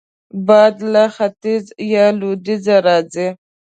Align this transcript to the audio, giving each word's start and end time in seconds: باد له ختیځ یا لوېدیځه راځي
باد 0.47 0.75
له 0.93 1.03
ختیځ 1.15 1.63
یا 1.93 2.05
لوېدیځه 2.19 2.75
راځي 2.87 3.27